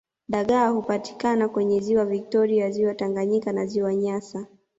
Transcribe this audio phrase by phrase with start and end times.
[0.27, 4.47] Dagaa hupatikana kwenye ziwa victoria ziwa Tanganyika na ziwa nyasa